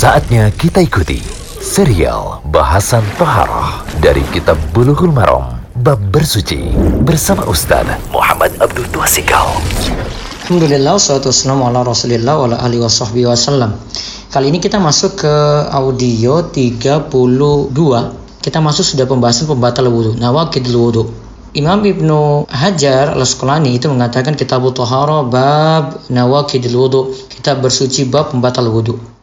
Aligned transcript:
Saatnya 0.00 0.48
kita 0.48 0.80
ikuti 0.80 1.20
serial 1.60 2.40
bahasan 2.48 3.04
Toharoh 3.20 3.84
dari 4.00 4.24
Kitab 4.32 4.56
Bulughul 4.72 5.12
Maram 5.12 5.60
Bab 5.84 6.00
Bersuci 6.08 6.72
bersama 7.04 7.44
Ustaz 7.44 7.84
Muhammad 8.08 8.48
Abdul 8.64 8.88
Tuasikal. 8.96 9.60
Alhamdulillah, 10.48 10.96
salatu 10.96 11.28
ala 11.28 11.84
rasulillah 11.84 12.32
wa 12.32 12.48
ala 12.48 12.56
alihi 12.64 12.80
wa 12.80 12.88
sahbihi. 12.88 13.28
Kali 14.32 14.48
ini 14.48 14.56
kita 14.56 14.80
masuk 14.80 15.20
ke 15.20 15.34
audio 15.68 16.48
32. 16.48 17.12
Kita 18.40 18.56
masuk 18.56 18.88
sudah 18.88 19.04
pembahasan 19.04 19.52
pembatal 19.52 19.84
wudhu, 19.92 20.16
nawakidul 20.16 20.80
wudhu. 20.80 21.12
Imam 21.52 21.84
Ibnu 21.84 22.48
Hajar 22.48 23.12
al-Asqalani 23.12 23.76
itu 23.76 23.92
mengatakan 23.92 24.32
kitab 24.32 24.64
Tuhara 24.72 25.28
bab 25.28 26.08
nawakidul 26.08 26.88
wudhu, 26.88 27.12
kitab 27.28 27.60
bersuci 27.60 28.08
bab 28.08 28.32
pembatal 28.32 28.64
wudhu. 28.72 29.19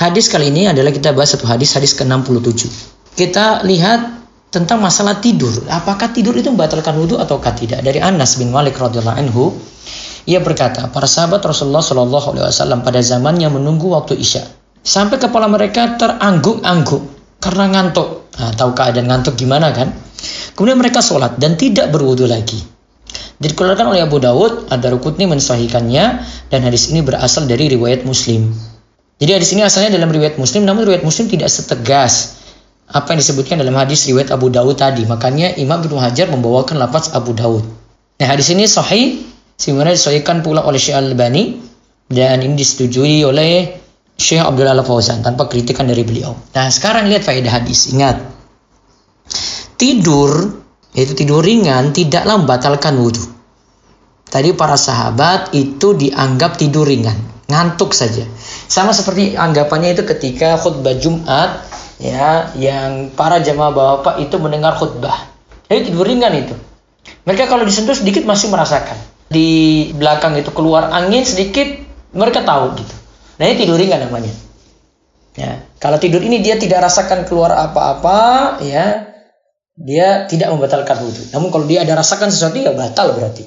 Hadis 0.00 0.32
kali 0.32 0.48
ini 0.48 0.64
adalah 0.64 0.96
kita 0.96 1.12
bahas 1.12 1.36
satu 1.36 1.44
hadis, 1.44 1.76
hadis 1.76 1.92
ke-67. 1.92 2.72
Kita 3.20 3.60
lihat 3.68 4.24
tentang 4.48 4.80
masalah 4.80 5.20
tidur. 5.20 5.52
Apakah 5.68 6.08
tidur 6.08 6.32
itu 6.40 6.48
membatalkan 6.48 6.96
wudhu 6.96 7.20
ataukah 7.20 7.52
tidak? 7.52 7.84
Dari 7.84 8.00
Anas 8.00 8.40
bin 8.40 8.48
Malik 8.48 8.80
radhiyallahu 8.80 9.20
anhu, 9.20 9.52
ia 10.24 10.40
berkata, 10.40 10.88
para 10.88 11.04
sahabat 11.04 11.44
Rasulullah 11.44 11.84
Shallallahu 11.84 12.32
Alaihi 12.32 12.48
Wasallam 12.48 12.80
pada 12.80 13.04
zamannya 13.04 13.52
menunggu 13.52 13.92
waktu 13.92 14.16
isya 14.16 14.40
sampai 14.80 15.20
kepala 15.20 15.52
mereka 15.52 16.00
terangguk-angguk 16.00 17.36
karena 17.36 17.68
ngantuk. 17.68 18.32
Nah, 18.40 18.56
tahu 18.56 18.72
keadaan 18.72 19.04
ngantuk 19.04 19.36
gimana 19.36 19.68
kan? 19.76 19.92
Kemudian 20.56 20.80
mereka 20.80 21.04
sholat 21.04 21.36
dan 21.36 21.60
tidak 21.60 21.92
berwudu 21.92 22.24
lagi. 22.24 22.56
Dikeluarkan 23.36 23.92
oleh 23.92 24.00
Abu 24.00 24.16
Dawud, 24.16 24.72
ada 24.72 24.88
Rukutni 24.92 25.28
mensahihkannya 25.28 26.04
dan 26.48 26.60
hadis 26.64 26.88
ini 26.88 27.04
berasal 27.04 27.44
dari 27.44 27.68
riwayat 27.68 28.08
Muslim. 28.08 28.69
Jadi 29.20 29.30
hadis 29.36 29.52
ini 29.52 29.60
asalnya 29.60 30.00
dalam 30.00 30.08
riwayat 30.08 30.40
Muslim, 30.40 30.64
namun 30.64 30.88
riwayat 30.88 31.04
Muslim 31.04 31.28
tidak 31.28 31.52
setegas 31.52 32.40
apa 32.90 33.14
yang 33.14 33.20
disebutkan 33.20 33.60
dalam 33.60 33.76
hadis 33.76 34.08
riwayat 34.08 34.32
Abu 34.32 34.48
Dawud 34.48 34.80
tadi. 34.80 35.04
Makanya 35.04 35.54
Imam 35.60 35.84
Ibnu 35.84 36.00
Hajar 36.00 36.32
membawakan 36.32 36.80
lafaz 36.80 37.12
Abu 37.12 37.36
Dawud. 37.36 37.62
Nah 38.16 38.26
hadis 38.26 38.48
ini 38.50 38.64
sahih, 38.64 39.20
sebagaimana 39.60 39.92
disahihkan 39.92 40.40
pula 40.40 40.64
oleh 40.64 40.80
Syekh 40.80 40.96
Al-Albani 40.96 41.60
dan 42.08 42.40
ini 42.40 42.56
disetujui 42.56 43.22
oleh 43.22 43.78
Syekh 44.16 44.40
Abdul 44.40 44.68
Al 44.68 44.80
Fauzan 44.84 45.20
tanpa 45.20 45.48
kritikan 45.48 45.88
dari 45.88 46.04
beliau. 46.04 46.32
Nah 46.56 46.68
sekarang 46.68 47.08
lihat 47.08 47.24
faedah 47.24 47.60
hadis. 47.60 47.92
Ingat, 47.92 48.20
tidur 49.80 50.60
yaitu 50.92 51.14
tidur 51.14 51.40
ringan 51.40 51.94
tidaklah 51.94 52.36
membatalkan 52.36 52.98
wudhu. 52.98 53.24
Tadi 54.30 54.54
para 54.54 54.78
sahabat 54.78 55.54
itu 55.56 55.94
dianggap 55.96 56.54
tidur 56.60 56.86
ringan, 56.86 57.16
ngantuk 57.50 57.90
saja. 57.90 58.22
Sama 58.70 58.94
seperti 58.94 59.34
anggapannya 59.34 59.98
itu 59.98 60.06
ketika 60.06 60.54
khutbah 60.56 60.94
Jumat 60.94 61.66
ya 61.98 62.54
yang 62.56 63.10
para 63.12 63.42
jamaah 63.42 63.74
bapak 63.74 64.14
itu 64.22 64.38
mendengar 64.38 64.78
khutbah. 64.78 65.28
Jadi 65.66 65.90
tidur 65.90 66.06
ringan 66.06 66.34
itu. 66.34 66.54
Mereka 67.26 67.50
kalau 67.50 67.66
disentuh 67.66 67.94
sedikit 67.98 68.22
masih 68.24 68.50
merasakan. 68.50 68.96
Di 69.30 69.90
belakang 69.94 70.34
itu 70.34 70.50
keluar 70.50 70.90
angin 70.90 71.22
sedikit, 71.22 71.66
mereka 72.14 72.42
tahu 72.42 72.74
gitu. 72.74 72.94
Nah 73.38 73.44
ini 73.46 73.56
tidur 73.62 73.78
ringan 73.78 74.02
namanya. 74.02 74.32
Ya, 75.38 75.62
kalau 75.78 76.02
tidur 76.02 76.26
ini 76.26 76.42
dia 76.42 76.58
tidak 76.58 76.82
rasakan 76.90 77.22
keluar 77.22 77.54
apa-apa, 77.54 78.58
ya, 78.66 79.14
dia 79.78 80.26
tidak 80.26 80.50
membatalkan 80.50 81.00
wudhu. 81.00 81.30
Namun 81.30 81.48
kalau 81.54 81.64
dia 81.70 81.86
ada 81.86 81.96
rasakan 81.96 82.28
sesuatu 82.28 82.58
ya 82.58 82.74
batal 82.74 83.14
berarti. 83.14 83.46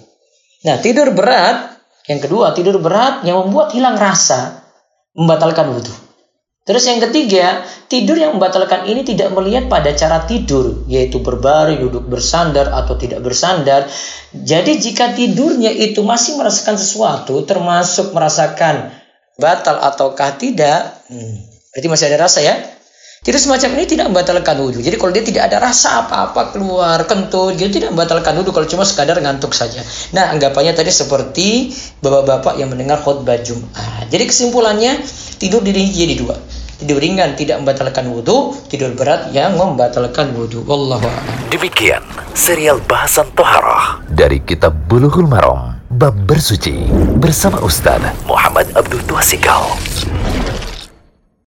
Nah 0.64 0.80
tidur 0.80 1.12
berat, 1.12 1.73
yang 2.08 2.20
kedua 2.20 2.52
tidur 2.52 2.80
berat 2.84 3.23
yang 3.23 3.48
membuat 3.48 3.72
hilang 3.72 3.96
rasa, 3.96 4.64
membatalkan 5.16 5.72
wudhu. 5.72 5.94
Terus 6.64 6.88
yang 6.88 7.04
ketiga, 7.04 7.68
tidur 7.92 8.16
yang 8.16 8.40
membatalkan 8.40 8.88
ini 8.88 9.04
tidak 9.04 9.36
melihat 9.36 9.68
pada 9.68 9.92
cara 9.92 10.23
tidur, 10.23 10.88
yaitu 10.88 11.20
berbaring, 11.20 11.84
duduk 11.84 12.08
bersandar 12.08 12.72
atau 12.72 12.95
tidak 12.95 13.20
bersandar. 13.20 13.92
Jadi 14.32 14.80
jika 14.80 15.11
tidurnya 15.11 15.76
itu 15.76 16.00
masih 16.08 16.39
merasakan 16.39 16.80
sesuatu, 16.80 17.44
termasuk 17.44 18.16
merasakan 18.16 18.95
batal 19.36 19.76
ataukah 19.76 20.39
tidak, 20.39 21.04
hmm, 21.11 21.36
berarti 21.76 21.88
masih 21.92 22.06
ada 22.08 22.32
rasa 22.32 22.39
ya. 22.39 22.56
Tidur 23.23 23.39
semacam 23.39 23.80
ini 23.80 23.86
tidak 23.88 24.11
membatalkan 24.11 24.60
wudhu. 24.60 24.84
Jadi 24.84 25.00
kalau 25.00 25.16
dia 25.16 25.23
tidak 25.23 25.48
ada 25.48 25.64
rasa 25.64 26.04
apa-apa 26.04 26.52
keluar, 26.52 27.08
kentut, 27.08 27.56
gitu 27.56 27.80
tidak 27.80 27.95
membatalkan 27.95 28.36
wudhu 28.36 28.52
kalau 28.52 28.67
cuma 28.67 28.84
sekadar 28.84 29.16
ngantuk 29.16 29.56
saja. 29.56 29.80
Nah 30.11 30.36
anggapannya 30.36 30.76
tadi 30.76 30.92
seperti 30.92 31.72
bapak-bapak 32.04 32.60
yang 32.60 32.67
mendengar 32.67 33.00
khutbah 33.00 33.39
Jumat. 33.39 34.12
Jadi 34.12 34.28
kesimpulannya 34.28 35.00
tidur 35.39 35.64
diri 35.64 35.88
jadi 35.88 36.20
dua. 36.20 36.36
Tidur 36.83 37.00
ringan 37.00 37.39
tidak 37.39 37.64
membatalkan 37.64 38.12
wudhu, 38.12 38.60
tidur 38.67 38.92
berat 38.92 39.32
yang 39.32 39.56
membatalkan 39.56 40.36
wudhu. 40.36 40.67
Wallahu. 40.67 41.08
Demikian 41.48 42.04
serial 42.36 42.83
bahasan 42.83 43.32
Toharoh 43.39 44.04
dari 44.12 44.44
Kitab 44.44 44.76
Bulughul 44.92 45.32
Maram 45.32 45.80
Bab 45.88 46.28
Bersuci 46.28 46.92
bersama 47.23 47.64
Ustaz 47.64 48.04
Muhammad 48.28 48.67
Abdul 48.76 49.00
Tuasikal. 49.08 49.80